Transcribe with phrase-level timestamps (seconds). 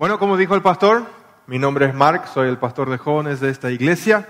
[0.00, 1.04] Bueno, como dijo el pastor,
[1.46, 4.26] mi nombre es Mark, soy el pastor de jóvenes de esta iglesia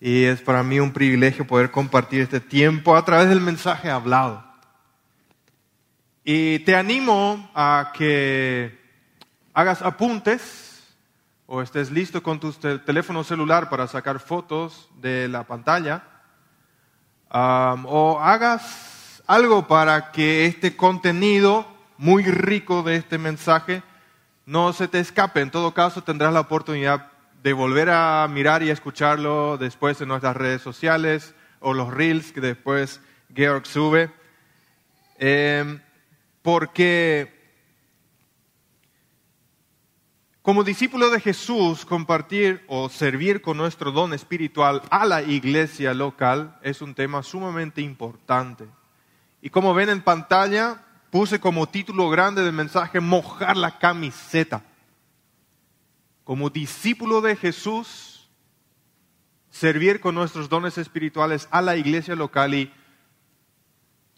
[0.00, 4.42] y es para mí un privilegio poder compartir este tiempo a través del mensaje hablado.
[6.24, 8.80] Y te animo a que
[9.52, 10.96] hagas apuntes
[11.44, 16.04] o estés listo con tu teléfono celular para sacar fotos de la pantalla
[17.28, 21.66] o hagas algo para que este contenido
[21.98, 23.82] muy rico de este mensaje
[24.46, 25.40] no se te escape.
[25.40, 27.10] En todo caso, tendrás la oportunidad
[27.42, 32.40] de volver a mirar y escucharlo después en nuestras redes sociales o los reels que
[32.40, 33.00] después
[33.34, 34.12] Georg sube.
[35.18, 35.80] Em,
[36.42, 37.40] porque
[40.42, 46.58] como discípulo de Jesús, compartir o servir con nuestro don espiritual a la iglesia local
[46.62, 48.66] es un tema sumamente importante.
[49.42, 54.62] Y como ven en pantalla, puse como título grande del mensaje mojar la camiseta.
[56.24, 58.30] Como discípulo de Jesús,
[59.50, 62.72] servir con nuestros dones espirituales a la iglesia local y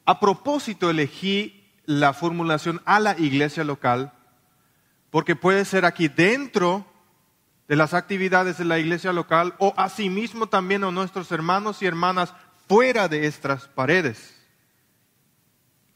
[0.04, 4.12] a propósito elegí la formulación a la iglesia local
[5.12, 6.86] porque puede ser aquí dentro
[7.68, 12.32] de las actividades de la iglesia local o asimismo también a nuestros hermanos y hermanas
[12.66, 14.34] fuera de estas paredes.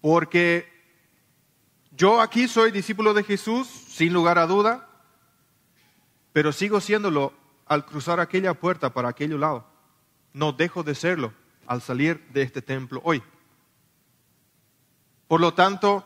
[0.03, 0.76] Porque
[1.97, 4.89] yo aquí soy discípulo de Jesús, sin lugar a duda,
[6.33, 7.33] pero sigo siéndolo
[7.65, 9.67] al cruzar aquella puerta para aquel lado.
[10.35, 11.33] No dejo de serlo
[11.67, 13.23] al salir de este templo hoy.
[15.27, 16.05] Por lo tanto,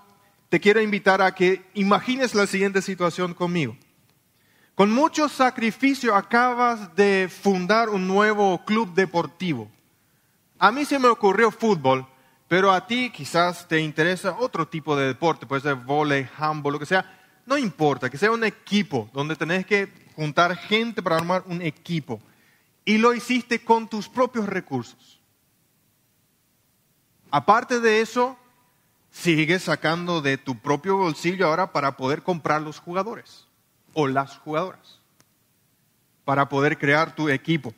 [0.48, 3.76] te quiero invitar a que imagines la siguiente situación conmigo.
[4.76, 9.68] Con mucho sacrificio acabas de fundar un nuevo club deportivo.
[10.58, 12.06] A mí se me ocurrió fútbol,
[12.50, 16.78] pero a ti quizás te interesa otro tipo de deporte, puede ser volei, handball, lo
[16.80, 17.08] que sea.
[17.46, 22.20] No importa, que sea un equipo donde tenés que juntar gente para armar un equipo.
[22.84, 25.20] Y lo hiciste con tus propios recursos.
[27.30, 28.36] Aparte de eso,
[29.12, 33.46] sigues sacando de tu propio bolsillo ahora para poder comprar los jugadores
[33.92, 34.98] o las jugadoras,
[36.24, 37.72] para poder crear tu equipo.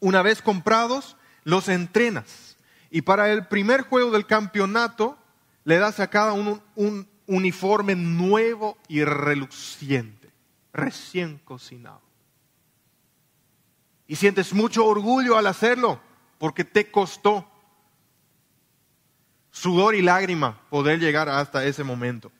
[0.00, 2.45] Una vez comprados, los entrenas
[2.90, 5.18] y para el primer juego del campeonato
[5.64, 10.30] le das a cada uno un uniforme nuevo y reluciente,
[10.72, 12.02] recién cocinado.
[14.06, 16.00] Y sientes mucho orgullo al hacerlo
[16.38, 17.50] porque te costó
[19.50, 22.30] sudor y lágrima poder llegar hasta ese momento.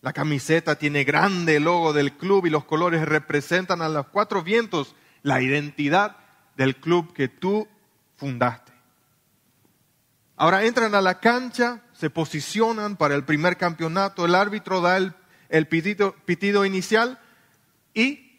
[0.00, 4.94] La camiseta tiene grande logo del club y los colores representan a los cuatro vientos
[5.22, 6.16] la identidad
[6.56, 7.68] del club que tú
[8.16, 8.72] fundaste.
[10.40, 15.66] Ahora entran a la cancha, se posicionan para el primer campeonato, el árbitro da el,
[15.66, 17.18] pitido, pitido inicial
[17.92, 18.38] y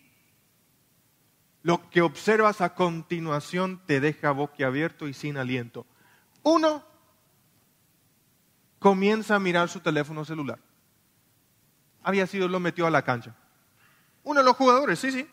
[1.61, 5.85] lo que observas a continuación te deja boquiabierto y sin aliento.
[6.41, 6.85] Uno
[8.79, 10.59] comienza a mirar su teléfono celular.
[12.01, 13.35] Había sido, lo metió a la cancha.
[14.23, 15.27] Uno de los jugadores, sí, sí,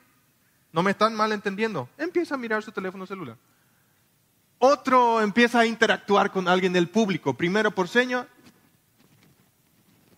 [0.72, 3.36] no me están mal entendiendo, empieza a mirar su teléfono celular.
[4.58, 8.26] Otro empieza a interactuar con alguien del público, primero por seña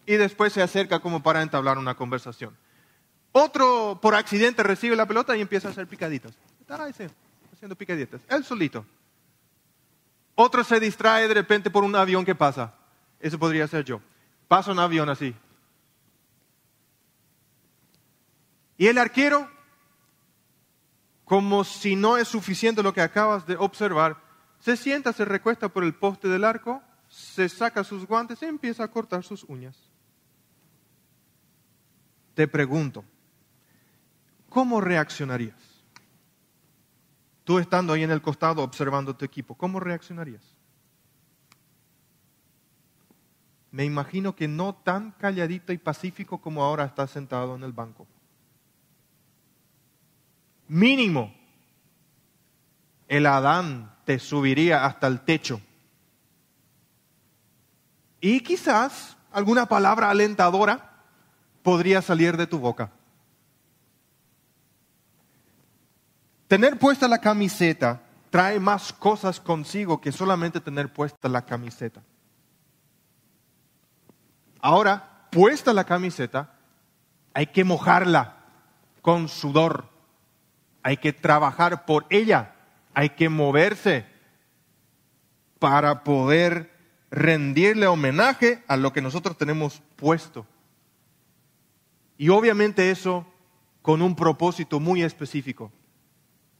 [0.06, 2.56] y después se acerca como para entablar una conversación.
[3.32, 6.32] Otro por accidente recibe la pelota y empieza a hacer picaditas.
[6.60, 6.82] Está
[7.52, 8.86] haciendo picaditas, él solito.
[10.34, 12.72] Otro se distrae de repente por un avión que pasa.
[13.20, 14.00] Eso podría ser yo.
[14.46, 15.34] Pasa un avión así.
[18.78, 19.50] Y el arquero,
[21.24, 24.27] como si no es suficiente lo que acabas de observar,
[24.60, 28.84] se sienta, se recuesta por el poste del arco, se saca sus guantes y empieza
[28.84, 29.76] a cortar sus uñas.
[32.34, 33.04] Te pregunto,
[34.48, 35.56] ¿cómo reaccionarías?
[37.44, 40.42] Tú estando ahí en el costado observando tu equipo, ¿cómo reaccionarías?
[43.70, 48.06] Me imagino que no tan calladito y pacífico como ahora estás sentado en el banco.
[50.68, 51.34] Mínimo,
[53.08, 55.60] el Adán te subiría hasta el techo.
[58.22, 61.04] Y quizás alguna palabra alentadora
[61.62, 62.90] podría salir de tu boca.
[66.46, 68.00] Tener puesta la camiseta
[68.30, 72.02] trae más cosas consigo que solamente tener puesta la camiseta.
[74.62, 76.54] Ahora, puesta la camiseta,
[77.34, 78.38] hay que mojarla
[79.02, 79.90] con sudor,
[80.82, 82.54] hay que trabajar por ella
[82.98, 84.06] hay que moverse
[85.60, 86.76] para poder
[87.12, 90.48] rendirle homenaje a lo que nosotros tenemos puesto.
[92.16, 93.24] Y obviamente eso
[93.82, 95.70] con un propósito muy específico.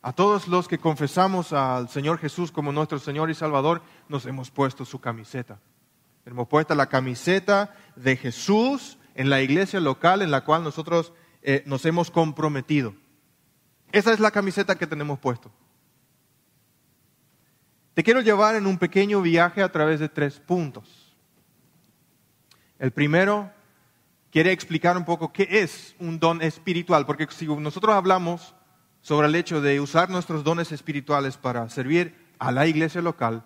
[0.00, 4.52] A todos los que confesamos al Señor Jesús como nuestro Señor y Salvador, nos hemos
[4.52, 5.58] puesto su camiseta.
[6.25, 11.12] Hemos puesto la camiseta de Jesús en la iglesia local en la cual nosotros
[11.43, 12.94] eh, nos hemos comprometido.
[13.90, 15.50] Esa es la camiseta que tenemos puesto.
[17.98, 21.16] Te quiero llevar en un pequeño viaje a través de tres puntos.
[22.78, 23.50] El primero
[24.30, 28.54] quiere explicar un poco qué es un don espiritual, porque si nosotros hablamos
[29.00, 33.42] sobre el hecho de usar nuestros dones espirituales para servir a la iglesia local,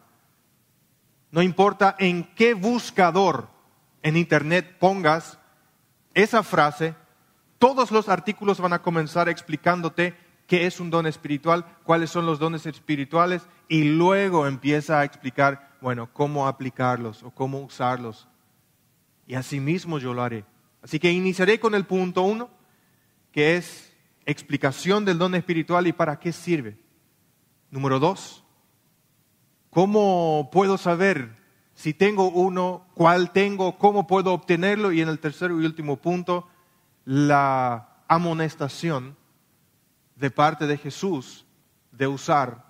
[1.30, 3.48] no importa en qué buscador
[4.02, 5.38] en Internet pongas
[6.12, 6.94] esa frase,
[7.58, 10.14] todos los artículos van a comenzar explicándote
[10.52, 15.78] qué es un don espiritual, cuáles son los dones espirituales y luego empieza a explicar,
[15.80, 18.28] bueno, cómo aplicarlos o cómo usarlos.
[19.26, 20.44] Y así mismo yo lo haré.
[20.82, 22.50] Así que iniciaré con el punto uno,
[23.32, 23.96] que es
[24.26, 26.76] explicación del don espiritual y para qué sirve.
[27.70, 28.44] Número dos,
[29.70, 31.34] ¿cómo puedo saber
[31.72, 34.92] si tengo uno, cuál tengo, cómo puedo obtenerlo?
[34.92, 36.46] Y en el tercer y último punto,
[37.06, 39.16] la amonestación
[40.22, 41.44] de parte de Jesús
[41.90, 42.64] de usar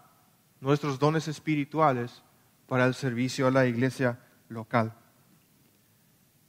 [0.59, 2.23] nuestros dones espirituales
[2.67, 4.19] para el servicio a la iglesia
[4.49, 4.95] local.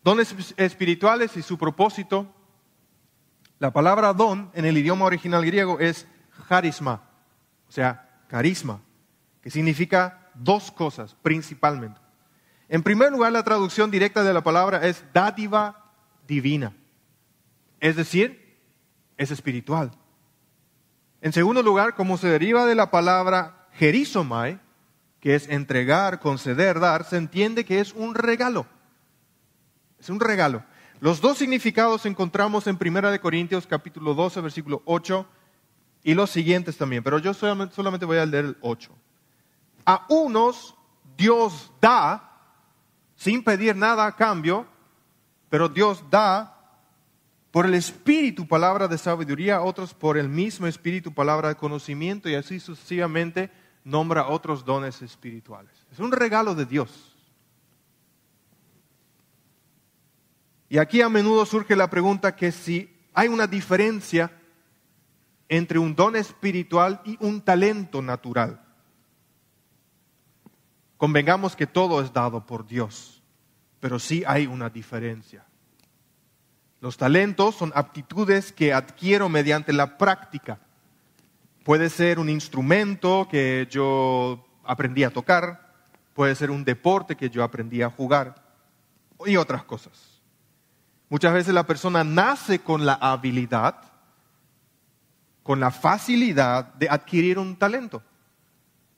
[0.01, 2.33] Dones espirituales y su propósito.
[3.59, 6.07] La palabra don en el idioma original griego es
[6.47, 7.03] charisma,
[7.67, 8.79] o sea, carisma,
[9.41, 11.99] que significa dos cosas principalmente.
[12.69, 15.91] En primer lugar, la traducción directa de la palabra es dádiva
[16.25, 16.73] divina,
[17.81, 18.57] es decir,
[19.17, 19.91] es espiritual.
[21.23, 24.59] En segundo lugar, como se deriva de la palabra gerisomai,
[25.21, 28.65] que es entregar, conceder, dar, se entiende que es un regalo.
[29.97, 30.65] Es un regalo.
[30.99, 35.25] Los dos significados encontramos en 1 Corintios capítulo 12, versículo 8
[36.03, 38.91] y los siguientes también, pero yo solamente, solamente voy a leer el 8.
[39.85, 40.75] A unos
[41.15, 42.37] Dios da
[43.15, 44.67] sin pedir nada a cambio,
[45.47, 46.52] pero Dios da
[47.53, 52.33] por el Espíritu palabra de sabiduría, otros por el mismo Espíritu palabra de conocimiento y
[52.33, 53.51] así sucesivamente
[53.83, 55.71] nombra otros dones espirituales.
[55.91, 57.15] Es un regalo de Dios.
[60.67, 64.31] Y aquí a menudo surge la pregunta que si hay una diferencia
[65.47, 68.65] entre un don espiritual y un talento natural.
[70.97, 73.21] Convengamos que todo es dado por Dios,
[73.79, 75.45] pero sí hay una diferencia.
[76.83, 80.59] Los talentos son aptitudes que adquiero mediante la práctica.
[81.63, 85.71] Puede ser un instrumento que yo aprendí a tocar,
[86.13, 88.35] puede ser un deporte que yo aprendí a jugar
[89.25, 90.19] y otras cosas.
[91.07, 93.77] Muchas veces la persona nace con la habilidad,
[95.41, 98.03] con la facilidad de adquirir un talento.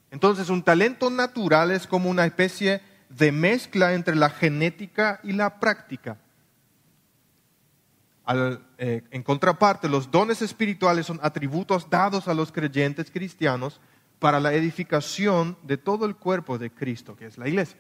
[0.10, 5.60] Entonces un talento natural es como una especie de mezcla entre la genética y la
[5.60, 6.18] práctica.
[8.28, 13.80] Eh, en contraparte, los dones espirituales son atributos dados a los creyentes cristianos
[14.20, 17.78] para la edificación de todo el cuerpo de Cristo, que es la iglesia.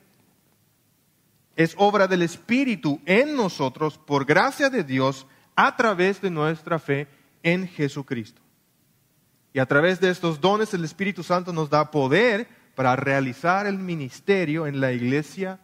[1.56, 5.26] Es obra del Espíritu en nosotros, por gracia de Dios,
[5.56, 7.08] a través de nuestra fe
[7.42, 8.42] en Jesucristo.
[9.54, 13.80] Y a través de estos dones el Espíritu Santo nos da poder para realizar el
[13.80, 15.60] ministerio en la iglesia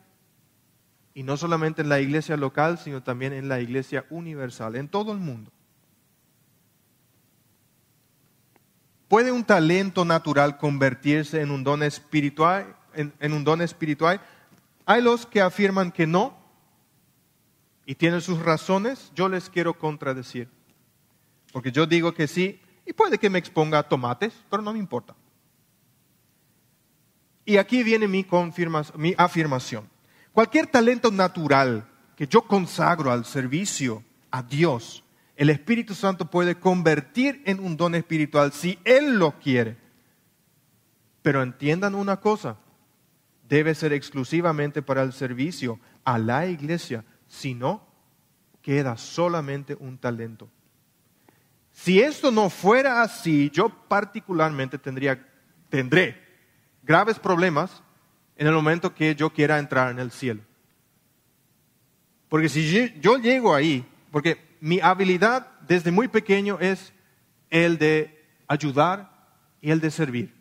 [1.14, 5.12] y no solamente en la iglesia local, sino también en la iglesia universal, en todo
[5.12, 5.52] el mundo.
[9.12, 12.78] ¿Puede un talento natural convertirse en un don espiritual?
[12.94, 14.22] En, un don espiritual?
[14.86, 16.38] Hay los que afirman que no
[17.86, 19.12] y tienen sus razones.
[19.14, 20.48] Yo les quiero contradecir.
[21.52, 24.80] Porque yo digo que sí y puede que me exponga a tomates, pero no me
[24.80, 25.14] importa.
[27.44, 28.26] Y aquí viene mi,
[28.96, 29.90] mi afirmación.
[30.34, 35.04] Cualquier talento natural que yo consagro al servicio a Dios,
[35.36, 39.78] el Espíritu Santo puede convertir en un don espiritual si Él lo quiere.
[41.22, 42.58] Pero entiendan una cosa,
[43.50, 47.86] debe ser exclusivamente para el servicio a la iglesia, si no,
[48.62, 50.50] queda solamente un talento.
[51.72, 55.28] Si esto no fuera así, yo particularmente tendría,
[55.70, 56.22] tendré
[56.84, 57.82] graves problemas
[58.36, 60.42] en el momento que yo quiera entrar en el cielo.
[62.30, 66.94] Porque si yo llego ahí, porque mi habilidad desde muy pequeño es
[67.50, 69.12] el de ayudar
[69.60, 70.34] y el de servir.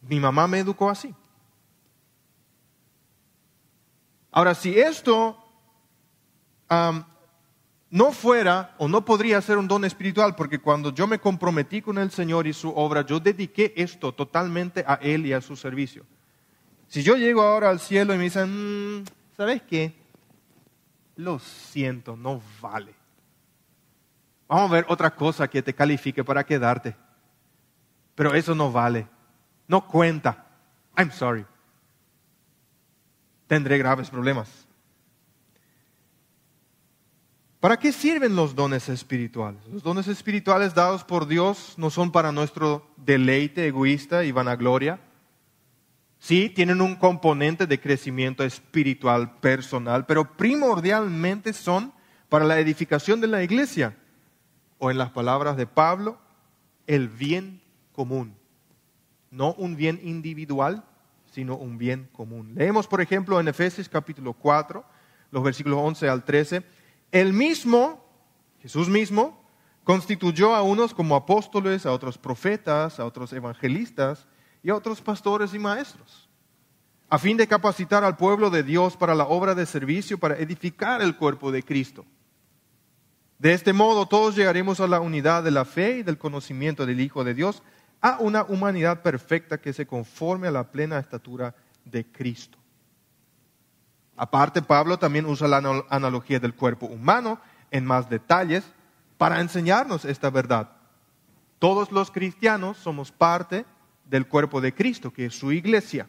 [0.00, 1.14] Mi mamá me educó así.
[4.30, 5.38] Ahora, si esto
[7.90, 11.98] no fuera o no podría ser un don espiritual, porque cuando yo me comprometí con
[11.98, 16.04] el Señor y su obra, yo dediqué esto totalmente a Él y a su servicio.
[16.88, 19.04] Si yo llego ahora al cielo y me dicen, mm,
[19.36, 19.94] ¿sabes qué?
[21.16, 22.94] Lo siento, no vale.
[24.48, 26.94] Vamos a ver otra cosa que te califique para quedarte.
[28.14, 29.08] Pero eso no vale.
[29.66, 30.46] No cuenta.
[30.96, 31.44] I'm sorry.
[33.46, 34.66] Tendré graves problemas.
[37.60, 39.66] ¿Para qué sirven los dones espirituales?
[39.72, 45.00] Los dones espirituales dados por Dios no son para nuestro deleite egoísta y vanagloria.
[46.24, 51.92] Sí, tienen un componente de crecimiento espiritual personal, pero primordialmente son
[52.30, 53.94] para la edificación de la iglesia,
[54.78, 56.18] o en las palabras de Pablo,
[56.86, 57.60] el bien
[57.92, 58.34] común.
[59.30, 60.82] No un bien individual,
[61.30, 62.54] sino un bien común.
[62.54, 64.82] Leemos, por ejemplo, en Efesios capítulo 4,
[65.30, 66.62] los versículos 11 al 13
[67.12, 68.02] él mismo,
[68.62, 69.44] Jesús mismo,
[69.84, 74.26] constituyó a unos como apóstoles, a otros profetas, a otros evangelistas
[74.64, 76.28] y a otros pastores y maestros,
[77.10, 81.02] a fin de capacitar al pueblo de Dios para la obra de servicio, para edificar
[81.02, 82.06] el cuerpo de Cristo.
[83.38, 87.00] De este modo todos llegaremos a la unidad de la fe y del conocimiento del
[87.00, 87.62] Hijo de Dios,
[88.00, 91.54] a una humanidad perfecta que se conforme a la plena estatura
[91.84, 92.56] de Cristo.
[94.16, 97.38] Aparte, Pablo también usa la analogía del cuerpo humano
[97.70, 98.64] en más detalles
[99.18, 100.70] para enseñarnos esta verdad.
[101.58, 103.66] Todos los cristianos somos parte
[104.04, 106.08] del cuerpo de Cristo, que es su iglesia,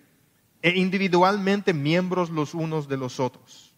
[0.61, 3.73] e individualmente miembros los unos de los otros.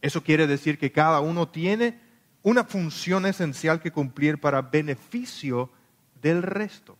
[0.00, 1.98] Eso quiere decir que cada uno tiene
[2.42, 5.70] una función esencial que cumplir para beneficio
[6.20, 6.96] del resto,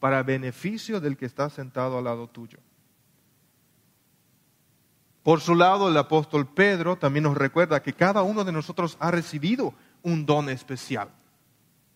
[0.00, 2.58] para beneficio del que está sentado al lado tuyo.
[5.22, 9.10] Por su lado, el apóstol Pedro también nos recuerda que cada uno de nosotros ha
[9.10, 11.10] recibido un don especial,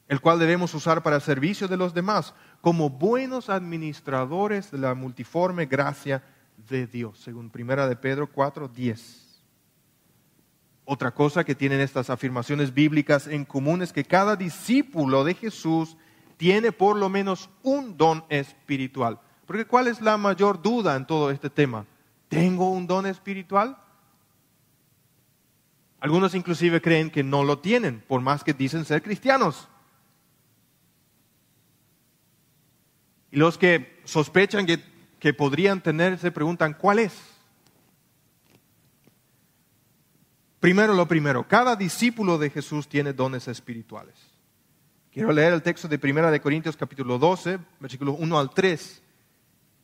[0.08, 5.66] el cual debemos usar para servicio de los demás, como buenos administradores de la multiforme
[5.66, 6.22] gracia
[6.68, 9.42] de Dios, según Primera de Pedro 4, 10.
[10.84, 15.96] Otra cosa que tienen estas afirmaciones bíblicas en común es que cada discípulo de Jesús
[16.36, 19.20] tiene por lo menos un don espiritual.
[19.46, 21.86] Porque ¿cuál es la mayor duda en todo este tema?
[22.28, 23.76] ¿Tengo un don espiritual?
[26.00, 29.68] Algunos inclusive creen que no lo tienen, por más que dicen ser cristianos.
[33.30, 34.80] Y los que sospechan que,
[35.18, 37.12] que podrían tener se preguntan, ¿cuál es?
[40.60, 44.14] Primero lo primero, cada discípulo de Jesús tiene dones espirituales.
[45.10, 49.02] Quiero leer el texto de Primera de Corintios capítulo 12, versículos 1 al 3,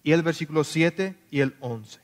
[0.03, 1.99] y el versículo 7 y el 11.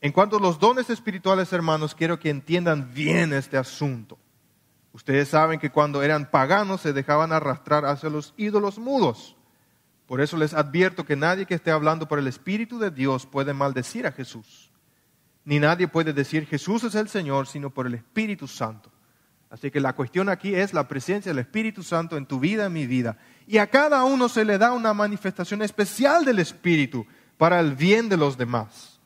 [0.00, 4.18] En cuanto a los dones espirituales, hermanos, quiero que entiendan bien este asunto.
[4.92, 9.36] Ustedes saben que cuando eran paganos se dejaban arrastrar hacia los ídolos mudos.
[10.12, 13.54] Por eso les advierto que nadie que esté hablando por el Espíritu de Dios puede
[13.54, 14.70] maldecir a Jesús.
[15.42, 18.92] Ni nadie puede decir Jesús es el Señor, sino por el Espíritu Santo.
[19.48, 22.74] Así que la cuestión aquí es la presencia del Espíritu Santo en tu vida, en
[22.74, 23.16] mi vida.
[23.46, 27.06] Y a cada uno se le da una manifestación especial del Espíritu
[27.38, 29.00] para el bien de los demás.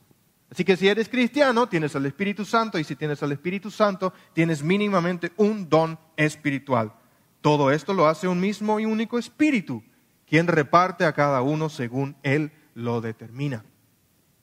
[0.51, 4.13] Así que si eres cristiano, tienes al Espíritu Santo y si tienes al Espíritu Santo,
[4.33, 6.93] tienes mínimamente un don espiritual.
[7.43, 9.85] Todo esto lo hace un mismo y único Espíritu,
[10.27, 13.65] quien reparte a cada uno según Él lo determina.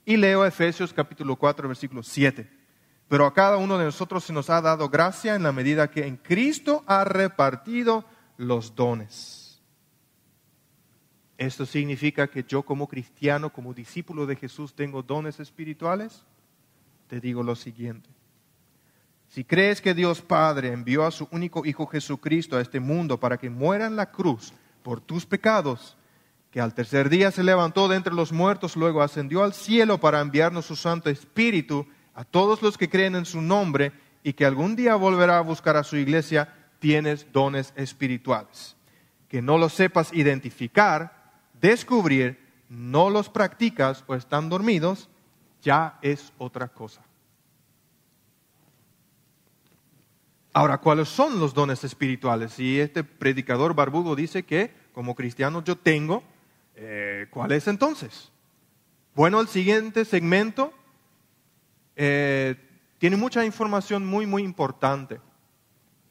[0.04, 2.50] Y leo Efesios capítulo 4, versículo 7.
[3.08, 6.06] Pero a cada uno de nosotros se nos ha dado gracia en la medida que
[6.06, 8.04] en Cristo ha repartido
[8.36, 9.62] los dones.
[11.36, 16.24] ¿Esto significa que yo como cristiano, como discípulo de Jesús, tengo dones espirituales?
[17.08, 18.08] Te digo lo siguiente.
[19.28, 23.36] Si crees que Dios Padre envió a su único Hijo Jesucristo a este mundo para
[23.36, 24.52] que muera en la cruz
[24.84, 25.96] por tus pecados,
[26.52, 30.20] que al tercer día se levantó de entre los muertos, luego ascendió al cielo para
[30.20, 34.76] enviarnos su Santo Espíritu a todos los que creen en su nombre y que algún
[34.76, 38.76] día volverá a buscar a su iglesia, tienes dones espirituales.
[39.28, 42.38] Que no lo sepas identificar, descubrir,
[42.68, 45.08] no los practicas o están dormidos,
[45.62, 47.00] ya es otra cosa.
[50.56, 52.52] Ahora, ¿cuáles son los dones espirituales?
[52.52, 56.22] Si este predicador barbudo dice que como cristiano yo tengo,
[56.76, 58.30] eh, ¿cuál es entonces?
[59.16, 60.72] Bueno, el siguiente segmento
[61.96, 62.54] eh,
[62.98, 65.20] tiene mucha información muy, muy importante.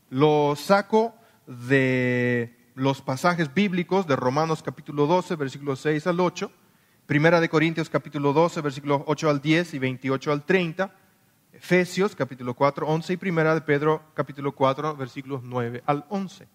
[0.10, 1.16] Lo saco
[1.48, 6.52] de los pasajes bíblicos de Romanos capítulo 12, versículos 6 al 8,
[7.06, 10.94] Primera de Corintios capítulo 12, versículos 8 al 10 y 28 al 30,
[11.64, 16.46] Efesios capítulo 4, 11 y primera de Pedro capítulo 4, versículos 9 al 11.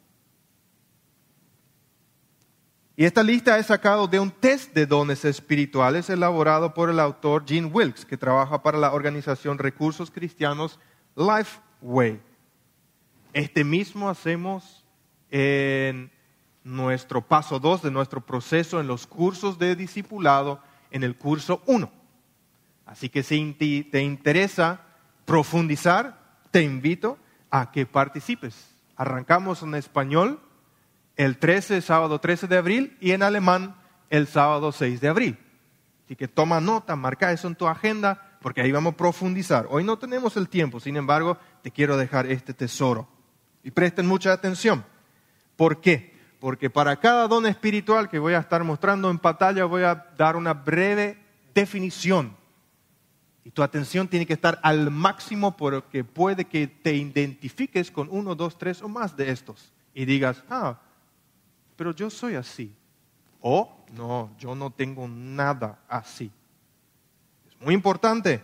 [2.95, 7.47] Y esta lista es sacado de un test de dones espirituales elaborado por el autor
[7.49, 10.79] Gene Wilkes, que trabaja para la organización Recursos Cristianos
[11.17, 12.21] Lifeway.
[13.33, 14.85] Este mismo hacemos
[15.31, 16.11] en
[16.65, 20.61] nuestro paso 2 de nuestro proceso en los cursos de discipulado
[20.91, 21.91] en el curso 1.
[22.85, 23.55] Así que si
[23.91, 24.85] te interesa
[25.28, 26.18] profundizar,
[26.50, 27.18] te invito
[27.50, 28.75] a que participes.
[28.97, 30.40] Arrancamos en español
[31.16, 33.76] el 13, sábado 13 de abril, y en alemán
[34.08, 35.38] el sábado 6 de abril.
[36.06, 39.66] Así que toma nota, marca eso en tu agenda, porque ahí vamos a profundizar.
[39.68, 43.06] Hoy no tenemos el tiempo, sin embargo, te quiero dejar este tesoro.
[43.62, 44.82] Y presten mucha atención.
[45.56, 46.18] ¿Por qué?
[46.40, 50.37] Porque para cada don espiritual que voy a estar mostrando en pantalla voy a dar
[50.37, 52.38] una breve definición.
[53.49, 58.35] Y tu atención tiene que estar al máximo porque puede que te identifiques con uno,
[58.35, 59.73] dos, tres o más de estos.
[59.95, 60.78] Y digas, ah,
[61.75, 62.76] pero yo soy así.
[63.40, 66.31] O no, yo no tengo nada así.
[67.49, 68.43] Es muy importante.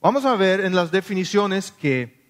[0.00, 2.22] Vamos a ver en las definiciones que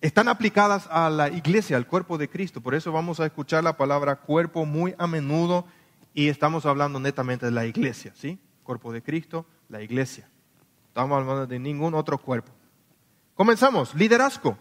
[0.00, 2.60] están aplicadas a la iglesia, al cuerpo de Cristo.
[2.60, 5.64] Por eso vamos a escuchar la palabra cuerpo muy a menudo
[6.12, 8.40] y estamos hablando netamente de la iglesia, ¿sí?
[8.64, 10.28] Cuerpo de Cristo, la iglesia.
[10.88, 12.50] Estamos hablando de ningún otro cuerpo.
[13.34, 13.94] Comenzamos.
[13.94, 14.58] Liderazgo.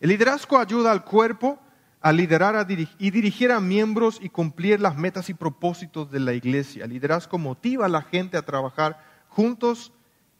[0.00, 1.58] El liderazgo ayuda al cuerpo
[2.00, 6.84] a liderar y dirigir a miembros y cumplir las metas y propósitos de la iglesia.
[6.84, 9.92] El liderazgo motiva a la gente a trabajar juntos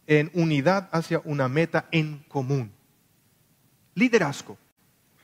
[0.06, 2.72] en unidad hacia una meta en común.
[3.94, 4.56] Liderazgo.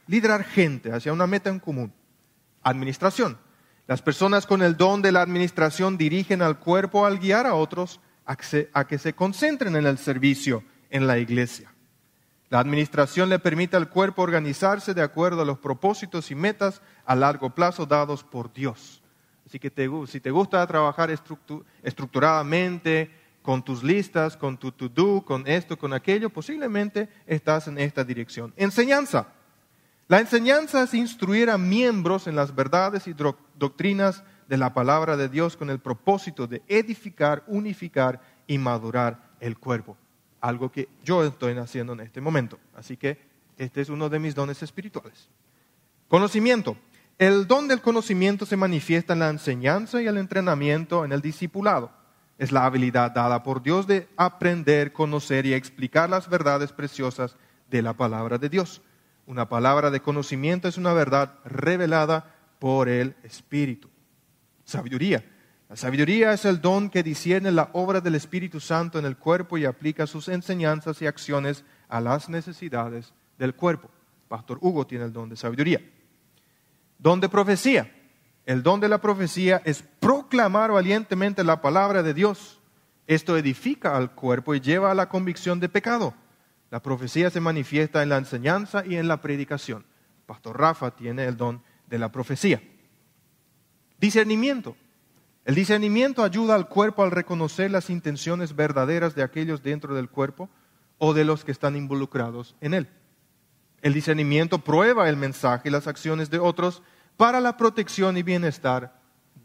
[0.07, 1.93] Liderar gente hacia una meta en común.
[2.63, 3.39] Administración.
[3.87, 8.01] Las personas con el don de la administración dirigen al cuerpo al guiar a otros
[8.27, 8.37] a
[8.87, 11.73] que se concentren en el servicio en la iglesia.
[12.51, 17.15] La administración le permite al cuerpo organizarse de acuerdo a los propósitos y metas a
[17.15, 19.03] largo plazo dados por Dios.
[19.47, 19.73] Así que
[20.07, 21.11] si te gusta trabajar
[21.83, 23.11] estructuradamente,
[23.45, 28.55] con tus listas, con tu to-do, con esto, con aquello, posiblemente estás en esta dirección.
[28.57, 29.29] Enseñanza.
[30.09, 35.29] La enseñanza es instruir a miembros en las verdades y doctrinas de la palabra de
[35.29, 39.97] Dios con el propósito de edificar, unificar y madurar el cuerpo
[40.45, 42.59] algo que yo estoy haciendo en este momento.
[42.75, 43.19] Así que
[43.57, 45.29] este es uno de mis dones espirituales.
[46.07, 46.77] Conocimiento.
[47.17, 51.93] El don del conocimiento se manifiesta en la enseñanza y el entrenamiento en el discipulado.
[52.37, 57.37] Es la habilidad dada por Dios de aprender, conocer y explicar las verdades preciosas
[57.71, 58.83] de la palabra de Dios.
[59.27, 63.89] Una palabra de conocimiento es una verdad revelada por el Espíritu.
[64.65, 65.25] Sabiduría.
[65.69, 69.59] La sabiduría es el don que discierne la obra del Espíritu Santo en el cuerpo
[69.59, 73.91] y aplica sus enseñanzas y acciones a las necesidades del cuerpo.
[74.29, 75.81] Pastor Hugo tiene el don de sabiduría.
[76.99, 77.91] Don de profecía.
[78.47, 82.61] El don de la profecía es proclamar valientemente la palabra de Dios.
[83.07, 86.15] Esto edifica al cuerpo y lleva a la convicción de pecado.
[86.71, 89.87] La profecía se manifiesta en la enseñanza y en la predicación.
[90.27, 92.61] Pastor Rafa tiene el don de la profecía.
[93.99, 94.77] Discernimiento.
[95.45, 100.49] El discernimiento ayuda al cuerpo al reconocer las intenciones verdaderas de aquellos dentro del cuerpo
[100.99, 102.89] o de los que están involucrados en él.
[103.83, 106.83] El discernimiento prueba el mensaje y las acciones de otros
[107.19, 108.99] para la protección y bienestar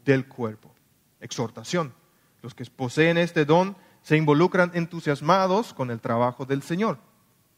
[0.04, 0.74] del cuerpo.
[1.20, 1.92] Exhortación.
[2.40, 6.98] Los que poseen este don se involucran entusiasmados con el trabajo del Señor.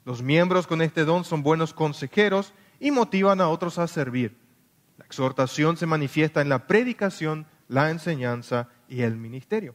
[0.05, 4.42] Los miembros con este don son buenos consejeros y motivan a otros a servir.
[4.99, 9.75] La exhortación se manifiesta en la predicación la enseñanza y el ministerio.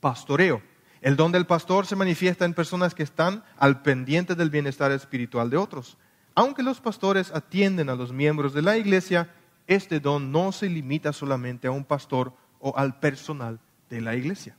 [0.00, 0.62] Pastoreo.
[1.00, 5.50] El don del pastor se manifiesta en personas que están al pendiente del bienestar espiritual
[5.50, 5.96] de otros.
[6.34, 9.28] Aunque los pastores atienden a los miembros de la iglesia,
[9.66, 14.56] este don no se limita solamente a un pastor o al personal de la iglesia.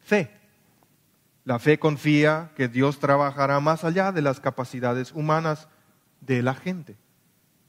[0.00, 0.30] Fe.
[1.44, 5.68] La fe confía que Dios trabajará más allá de las capacidades humanas
[6.20, 6.96] de la gente.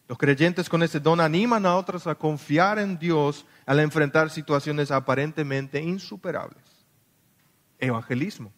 [0.08, 4.92] Los creyentes con ese don animan a otros a confiar en Dios al enfrentar situaciones
[4.92, 6.64] aparentemente insuperables.
[7.80, 8.54] Evangelismo.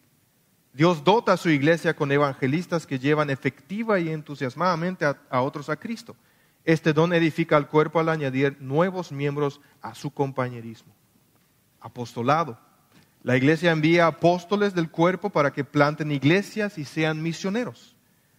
[0.74, 5.76] Dios dota a su iglesia con evangelistas que llevan efectiva y entusiasmadamente a, otros a
[5.76, 6.14] Cristo.
[6.64, 10.94] Este don edifica al cuerpo al añadir nuevos miembros a su compañerismo.
[11.80, 12.58] Apostolado.
[13.22, 17.96] La iglesia envía apóstoles del cuerpo para que planten iglesias y sean misioneros.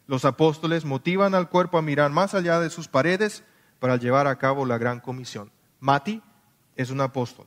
[0.10, 3.43] Los apóstoles motivan al cuerpo a mirar más allá de sus paredes
[3.78, 5.52] para llevar a cabo la gran comisión.
[5.80, 6.24] Mati
[6.76, 7.45] es un apóstol.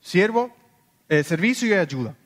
[0.00, 0.56] Siervo
[1.10, 2.16] eh, servicio y ayuda.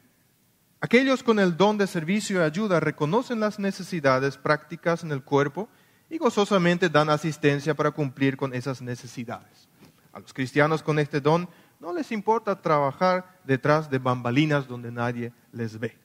[0.80, 5.68] Aquellos con el don de servicio y ayuda reconocen las necesidades prácticas en el cuerpo
[6.08, 9.68] y gozosamente dan asistencia para cumplir con esas necesidades.
[10.12, 11.48] A los cristianos con este don
[11.80, 15.98] no les importa trabajar detrás de bambalinas donde nadie les ve.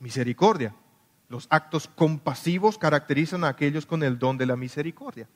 [0.00, 0.74] Misericordia.
[1.32, 5.26] Los actos compasivos caracterizan a aquellos con el don de la misericordia.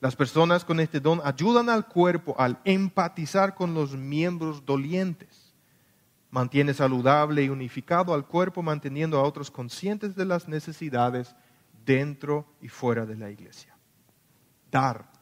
[0.00, 5.52] Las personas con este don ayudan al cuerpo al empatizar con los miembros dolientes.
[6.30, 11.36] Mantiene saludable y unificado al cuerpo, manteniendo a otros conscientes de las necesidades
[11.84, 13.76] dentro y fuera de la iglesia.
[14.70, 15.12] Dar.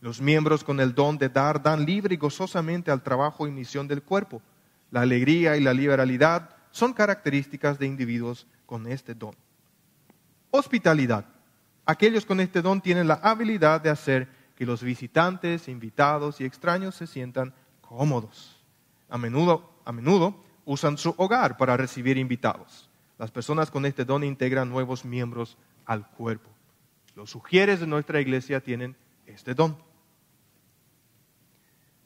[0.00, 3.86] Los miembros con el don de dar dan libre y gozosamente al trabajo y misión
[3.86, 4.42] del cuerpo.
[4.90, 9.36] La alegría y la liberalidad son características de individuos con este don.
[10.54, 11.24] Hospitalidad.
[11.86, 16.94] Aquellos con este don tienen la habilidad de hacer que los visitantes, invitados y extraños
[16.94, 18.62] se sientan cómodos.
[19.08, 20.36] A menudo, a menudo
[20.66, 22.90] usan su hogar para recibir invitados.
[23.18, 26.50] Las personas con este don integran nuevos miembros al cuerpo.
[27.16, 29.78] Los sugieres de nuestra iglesia tienen este don.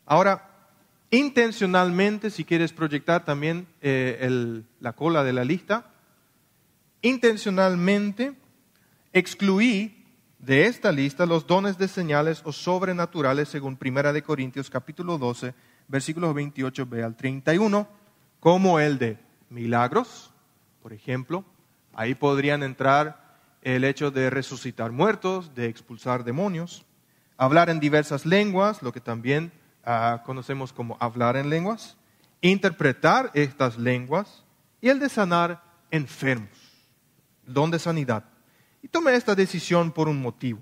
[0.05, 0.69] Ahora,
[1.11, 5.96] intencionalmente, si quieres proyectar también eh, la cola de la lista,
[7.03, 8.35] intencionalmente
[9.13, 10.05] excluí
[10.39, 15.55] de esta lista los dones de señales o sobrenaturales según Primera de Corintios capítulo 12,
[15.89, 17.89] versículos 28b al 31,
[18.41, 19.19] como el de
[19.51, 20.33] milagros,
[20.83, 21.45] por ejemplo.
[21.95, 26.85] Ahí podrían entrar el hecho de resucitar muertos, de expulsar demonios,
[27.37, 29.51] hablar en diversas lenguas, lo que también
[29.85, 31.97] ah, conocemos como hablar en lenguas,
[32.41, 34.45] interpretar estas lenguas
[34.81, 36.49] y el de sanar enfermos,
[37.47, 38.25] don de sanidad.
[38.83, 40.61] Y tomé esta decisión por un motivo.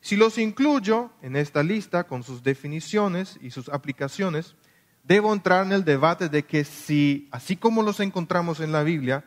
[0.00, 4.56] Si los incluyo en esta lista con sus definiciones y sus aplicaciones,
[5.04, 9.24] debo entrar en el debate de que si, así como los encontramos en la Biblia,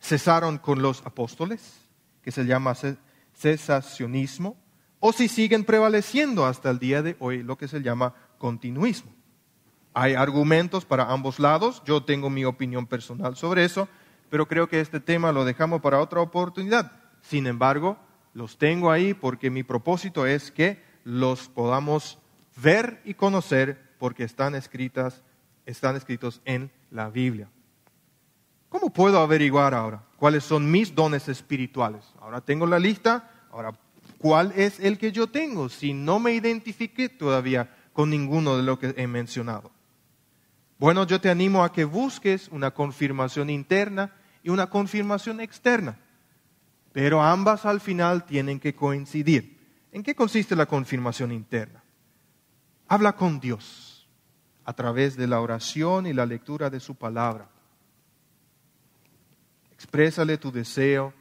[0.00, 1.74] cesaron con los apóstoles,
[2.22, 2.74] que se llama
[3.34, 4.56] cesacionismo,
[4.98, 9.12] o si siguen prevaleciendo hasta el día de hoy lo que se llama continuismo.
[9.94, 13.88] Hay argumentos para ambos lados, yo tengo mi opinión personal sobre eso,
[14.30, 16.92] pero creo que este tema lo dejamos para otra oportunidad.
[17.22, 17.96] Sin embargo,
[18.34, 22.18] los tengo ahí porque mi propósito es que los podamos
[22.56, 25.22] ver y conocer porque están escritas,
[25.64, 27.48] están escritos en la Biblia.
[28.68, 32.04] ¿Cómo puedo averiguar ahora cuáles son mis dones espirituales?
[32.20, 33.72] Ahora tengo la lista, ahora,
[34.18, 35.68] ¿cuál es el que yo tengo?
[35.68, 39.70] Si no me identifiqué todavía con ninguno de lo que he mencionado.
[40.78, 44.12] Bueno, yo te animo a que busques una confirmación interna
[44.42, 45.98] y una confirmación externa,
[46.92, 49.56] pero ambas al final tienen que coincidir.
[49.92, 51.82] ¿En qué consiste la confirmación interna?
[52.88, 54.06] Habla con Dios
[54.64, 57.48] a través de la oración y la lectura de su palabra.
[59.72, 61.14] Exprésale tu deseo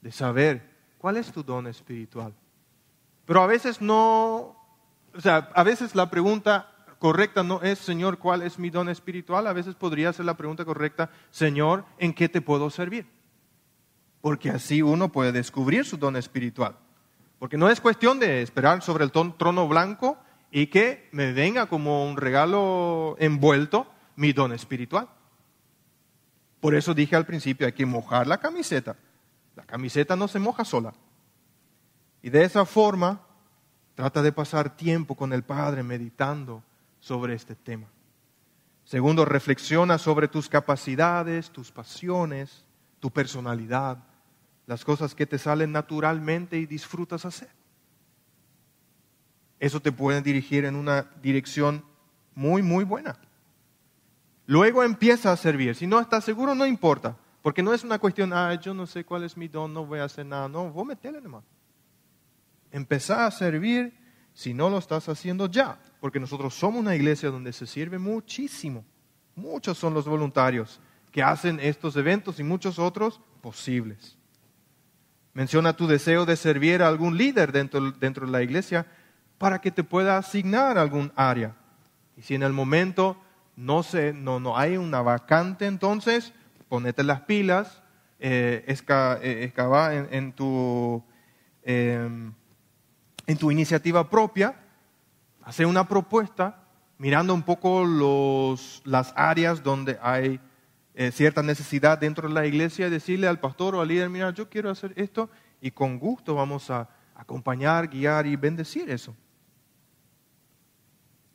[0.00, 2.34] de saber cuál es tu don espiritual.
[3.24, 4.56] Pero a veces no,
[5.14, 9.46] o sea, a veces la pregunta correcta no es, Señor, ¿cuál es mi don espiritual?
[9.46, 13.06] A veces podría ser la pregunta correcta, Señor, ¿en qué te puedo servir?
[14.20, 16.76] Porque así uno puede descubrir su don espiritual.
[17.38, 20.16] Porque no es cuestión de esperar sobre el trono blanco
[20.50, 25.08] y que me venga como un regalo envuelto mi don espiritual.
[26.60, 28.96] Por eso dije al principio, hay que mojar la camiseta.
[29.54, 30.94] La camiseta no se moja sola.
[32.22, 33.20] Y de esa forma,
[33.94, 36.62] trata de pasar tiempo con el Padre meditando
[37.06, 37.86] sobre este tema.
[38.82, 42.64] Segundo, reflexiona sobre tus capacidades, tus pasiones,
[42.98, 43.98] tu personalidad,
[44.66, 47.48] las cosas que te salen naturalmente y disfrutas hacer.
[49.60, 51.84] Eso te puede dirigir en una dirección
[52.34, 53.16] muy, muy buena.
[54.46, 55.76] Luego empieza a servir.
[55.76, 57.16] Si no estás seguro, no importa.
[57.40, 60.00] Porque no es una cuestión, ah, yo no sé cuál es mi don, no voy
[60.00, 60.48] a hacer nada.
[60.48, 61.44] No, vos metele nomás.
[62.72, 63.96] Empezá a servir
[64.34, 65.78] si no lo estás haciendo ya.
[66.00, 68.84] Porque nosotros somos una iglesia donde se sirve muchísimo.
[69.34, 70.80] Muchos son los voluntarios
[71.10, 74.16] que hacen estos eventos y muchos otros posibles.
[75.32, 78.86] Menciona tu deseo de servir a algún líder dentro, dentro de la iglesia
[79.38, 81.54] para que te pueda asignar algún área.
[82.16, 83.16] Y si en el momento
[83.56, 86.32] no, se, no, no hay una vacante, entonces
[86.68, 87.82] ponete las pilas,
[88.18, 91.04] eh, eh en, tu,
[91.62, 92.32] em,
[93.26, 94.56] en tu iniciativa propia,
[95.46, 96.64] hace una propuesta
[96.98, 100.40] mirando un poco los, las áreas donde hay
[100.94, 104.50] eh, cierta necesidad dentro de la iglesia, decirle al pastor o al líder, mira, yo
[104.50, 105.30] quiero hacer esto
[105.60, 109.14] y con gusto vamos a acompañar, guiar y bendecir eso.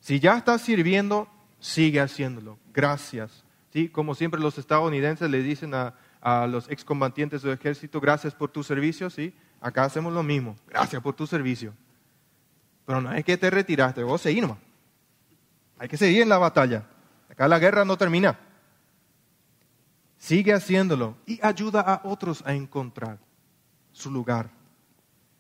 [0.01, 2.59] Si ya estás sirviendo, sigue haciéndolo.
[2.73, 3.87] Gracias ¿sí?
[3.87, 8.61] Como siempre los estadounidenses le dicen a, a los excombatientes del ejército, gracias por tu
[8.61, 9.33] servicio, ¿sí?
[9.61, 11.73] Acá hacemos lo mismo, gracias por tu servicio.
[12.91, 14.57] Pero no es que te retiraste, vos seguís nomás.
[15.77, 16.89] Hay que seguir en la batalla.
[17.29, 18.37] Acá la guerra no termina.
[20.17, 23.17] Sigue haciéndolo y ayuda a otros a encontrar
[23.93, 24.49] su lugar.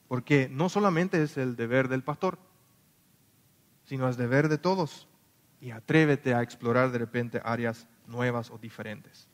[0.07, 2.39] Porque no solamente es el deber del pastor,
[3.83, 5.09] sino es deber de todos.
[5.59, 9.27] Y atrévete a explorar de repente áreas nuevas o diferentes.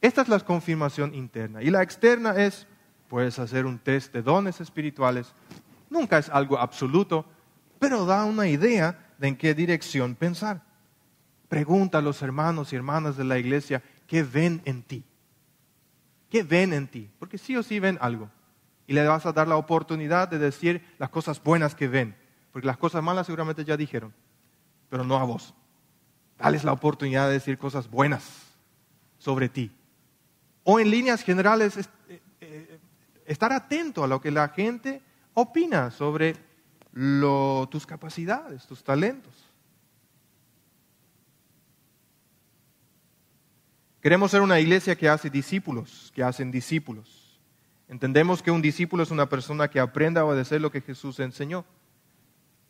[0.00, 1.64] Esta es la confirmación interna.
[1.64, 2.68] Y la externa es,
[3.08, 5.34] puedes hacer un test de dones espirituales.
[5.94, 7.24] Nunca es algo absoluto,
[7.78, 10.60] pero da una idea de en qué dirección pensar.
[11.48, 15.04] Pregunta a los hermanos y hermanas de la iglesia, ¿qué ven en ti?
[16.28, 17.08] ¿Qué ven en ti?
[17.18, 18.28] Porque sí o sí ven algo.
[18.86, 22.16] Y le vas a dar la oportunidad de decir las cosas buenas que ven.
[22.52, 24.12] Porque las cosas malas seguramente ya dijeron,
[24.90, 25.54] pero no a vos.
[26.36, 28.42] Dales la oportunidad de decir cosas buenas
[29.18, 29.70] sobre ti
[30.64, 32.78] o en líneas generales eh, eh,
[33.26, 35.02] estar atento a lo que la gente
[35.34, 36.36] opina sobre
[37.70, 39.34] tus capacidades, tus talentos.
[44.00, 47.40] Queremos ser una iglesia que hace discípulos, que hacen discípulos.
[47.88, 51.64] Entendemos que un discípulo es una persona que aprende a obedecer lo que Jesús enseñó.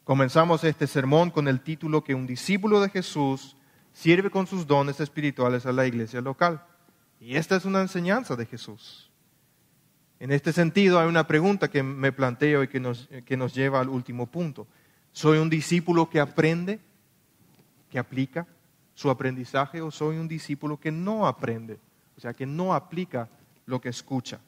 [0.05, 3.57] Comenzamos este sermón con el título que un discípulo de Jesús
[3.93, 6.65] sirve con sus dones espirituales a la iglesia local.
[7.21, 9.11] Y esta es una enseñanza de Jesús.
[10.25, 13.79] En este sentido, hay una pregunta que me planteo y que nos, que nos lleva
[13.81, 14.67] al último punto.
[15.13, 16.81] ¿Soy un discípulo que aprende,
[17.91, 18.47] que aplica
[18.95, 21.79] su aprendizaje o soy un discípulo que no aprende,
[22.17, 23.29] o sea, que no aplica
[23.67, 24.41] lo que escucha?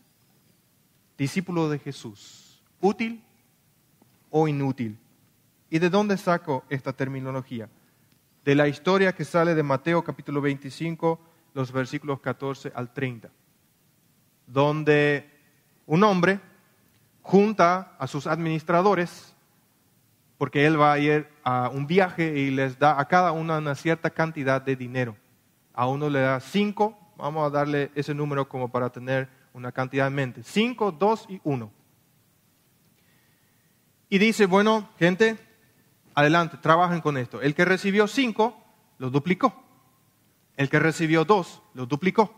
[1.19, 3.23] Discípulo de Jesús, ¿útil
[4.31, 4.97] o inútil?
[5.69, 7.69] ¿Y de dónde saco esta terminología?
[8.47, 11.21] De la historia que sale de Mateo capítulo 25
[11.53, 13.29] los versículos 14 al 30,
[14.47, 15.36] donde
[15.87, 16.41] un hombre
[17.23, 19.35] junta a sus administradores
[20.39, 23.75] porque él va a ir a un viaje y les da a cada uno una
[23.75, 25.17] cierta cantidad de dinero.
[25.73, 30.07] A uno le da cinco, vamos a darle ese número como para tener una cantidad
[30.07, 30.43] en mente.
[30.43, 31.73] Cinco, dos y uno.
[34.09, 35.39] Y dice, bueno, gente,
[36.15, 37.41] adelante, trabajen con esto.
[37.41, 38.63] El que recibió cinco,
[38.99, 39.65] lo duplicó.
[40.57, 42.35] El que recibió dos, lo duplicó.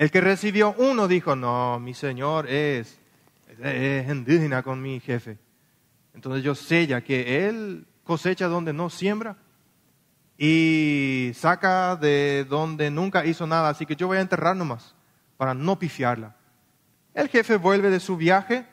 [0.00, 2.98] El que recibió uno dijo, no, mi señor es,
[3.62, 5.36] es indígena con mi jefe.
[6.14, 9.36] Entonces yo sé ya que él cosecha donde no siembra
[10.38, 14.94] y saca de donde nunca hizo nada, así que yo voy a enterrar nomás
[15.36, 16.34] para no pifiarla.
[17.12, 18.64] El jefe vuelve de su viaje,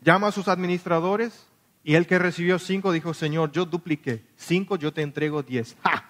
[0.00, 1.48] llama a sus administradores
[1.82, 5.76] y el que recibió cinco dijo, Señor, yo dupliqué, cinco yo te entrego diez.
[5.82, 6.08] ¡Ja!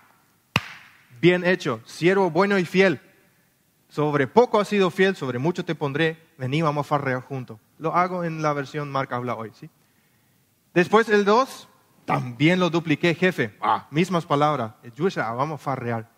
[1.23, 3.01] bien hecho, siervo bueno y fiel.
[3.93, 7.59] Sobre poco has sido fiel, sobre mucho te pondré, vení, vamos a farrear juntos.
[7.77, 9.69] Lo hago en la versión Mark habla hoy, ¿sí?
[10.73, 11.69] Después el 2,
[12.07, 13.55] también lo dupliqué, jefe.
[13.61, 14.73] Ah, mismas palabras,
[15.15, 16.09] vamos a farrear.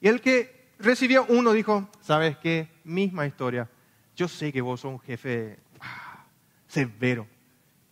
[0.00, 2.70] Y el que recibió uno dijo, ¿sabes qué?
[2.84, 3.68] Misma historia.
[4.16, 6.24] Yo sé que vos sos un jefe ah,
[6.68, 7.26] severo.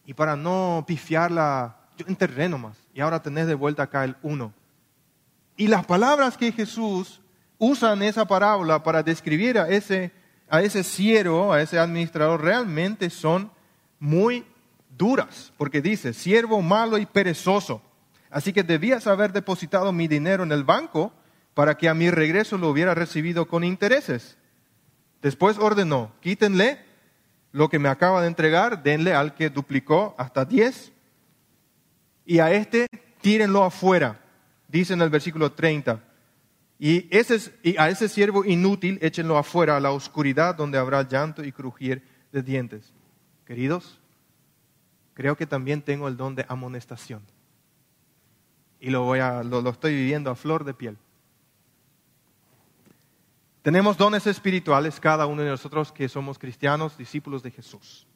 [0.06, 2.78] Y para no pifiarla, yo enterré nomás.
[2.94, 4.54] Y ahora tenés de vuelta acá el uno.
[5.54, 7.20] Y las palabras que Jesús
[7.58, 10.12] usa en esa parábola para describir a ese,
[10.48, 13.50] a ese siervo, a ese administrador, realmente son
[13.98, 14.44] muy
[14.96, 17.82] duras, porque dice, siervo malo y perezoso.
[18.30, 21.12] Así que debías haber depositado mi dinero en el banco
[21.54, 24.38] para que a mi regreso lo hubiera recibido con intereses.
[25.22, 26.78] Después ordenó, quítenle
[27.52, 30.92] lo que me acaba de entregar, denle al que duplicó hasta diez,
[32.24, 32.86] y a este
[33.22, 34.20] tírenlo afuera
[34.68, 36.00] dice en el versículo 30,
[36.78, 37.08] y,
[37.76, 42.42] a ese siervo inútil échenlo afuera a la oscuridad donde habrá llanto y crujir de
[42.42, 42.92] dientes.
[43.44, 44.00] Queridos,
[45.14, 47.22] creo que también tengo el don de amonestación.
[48.80, 50.96] Y lo, voy a, lo estoy viviendo a flor de piel.
[53.62, 58.06] Tenemos dones espirituales, cada uno de nosotros que somos cristianos, discípulos de Jesús,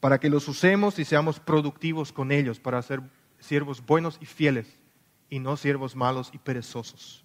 [0.00, 3.00] para que los usemos y seamos productivos con ellos, para ser
[3.38, 4.80] siervos buenos y fieles
[5.28, 7.24] y no siervos malos y perezosos,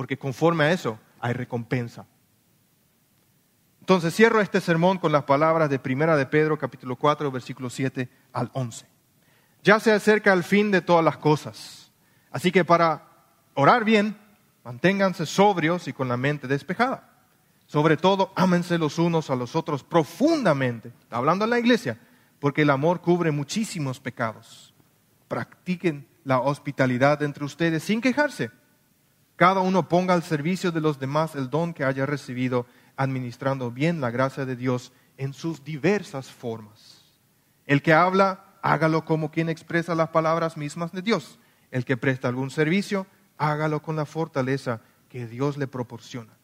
[0.00, 2.06] porque conforme a eso hay recompensa.
[3.80, 8.08] Entonces cierro este sermón con las palabras de Primera de Pedro, capítulo 4, versículo 7
[8.32, 8.86] al 11.
[9.62, 11.92] Ya se acerca el fin de todas las cosas,
[12.30, 13.08] así que para
[13.52, 14.16] orar bien,
[14.64, 17.10] manténganse sobrios y con la mente despejada.
[17.66, 22.00] Sobre todo, ámense los unos a los otros profundamente, hablando en la iglesia,
[22.38, 24.72] porque el amor cubre muchísimos pecados.
[25.28, 28.50] Practiquen la hospitalidad entre ustedes sin quejarse.
[29.40, 33.98] Cada uno ponga al servicio de los demás el don que haya recibido, administrando bien
[33.98, 37.16] la gracia de Dios en sus diversas formas.
[37.64, 41.38] El que habla, hágalo como quien expresa las palabras mismas de Dios.
[41.70, 43.06] El que presta algún servicio,
[43.38, 46.36] hágalo con la fortaleza que Dios le proporciona.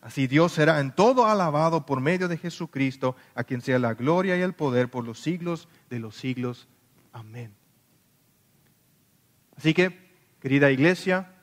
[0.00, 4.36] Así Dios será en todo alabado por medio de Jesucristo, a quien sea la gloria
[4.36, 6.66] y el poder por los siglos de los siglos.
[7.12, 7.54] Amén.
[9.56, 10.10] Así que,
[10.40, 11.36] querida iglesia,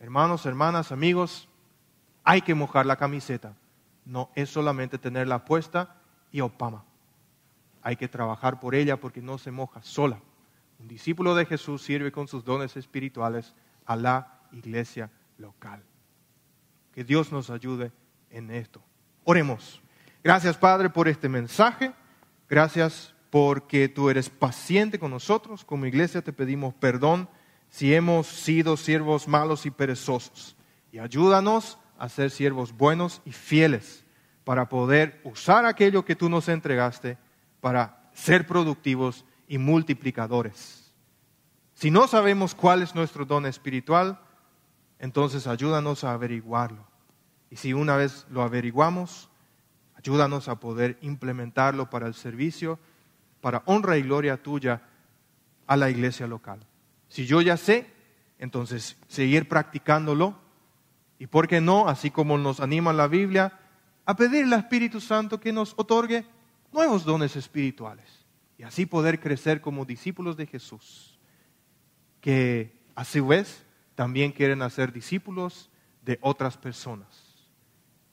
[0.00, 1.48] hermanos, hermanas, amigos,
[2.24, 3.56] hay que mojar la camiseta.
[4.04, 5.96] No es solamente tenerla puesta
[6.30, 6.84] y opama.
[7.82, 10.20] Hay que trabajar por ella porque no se moja sola.
[10.78, 13.54] Un discípulo de Jesús sirve con sus dones espirituales
[13.86, 15.82] a la iglesia local.
[16.92, 17.92] Que Dios nos ayude
[18.30, 18.82] en esto.
[19.24, 19.82] Oremos.
[20.22, 21.92] Gracias Padre por este mensaje.
[22.48, 25.64] Gracias porque tú eres paciente con nosotros.
[25.64, 27.28] Como iglesia te pedimos perdón
[27.68, 30.56] si hemos sido siervos malos y perezosos.
[30.92, 34.04] Y ayúdanos a ser siervos buenos y fieles
[34.44, 37.18] para poder usar aquello que tú nos entregaste
[37.60, 40.92] para ser productivos y multiplicadores.
[41.74, 44.20] Si no sabemos cuál es nuestro don espiritual,
[44.98, 46.86] entonces ayúdanos a averiguarlo.
[47.50, 49.28] Y si una vez lo averiguamos,
[49.94, 52.78] ayúdanos a poder implementarlo para el servicio,
[53.40, 54.82] para honra y gloria tuya
[55.66, 56.60] a la iglesia local.
[57.08, 57.86] Si yo ya sé,
[58.38, 60.38] entonces seguir practicándolo.
[61.18, 63.58] Y por qué no, así como nos anima la Biblia,
[64.04, 66.24] a pedirle al Espíritu Santo que nos otorgue
[66.72, 68.26] nuevos dones espirituales.
[68.56, 71.18] Y así poder crecer como discípulos de Jesús.
[72.20, 75.70] Que a su vez también quieren hacer discípulos
[76.02, 77.28] de otras personas.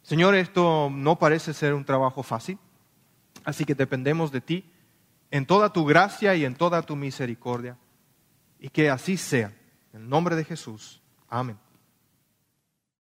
[0.01, 2.59] Señor, esto no parece ser un trabajo fácil,
[3.43, 4.71] así que dependemos de ti
[5.31, 7.77] en toda tu gracia y en toda tu misericordia,
[8.65, 9.53] y que así sea.
[9.93, 10.99] En nombre de Jesús.
[11.29, 11.55] Amén.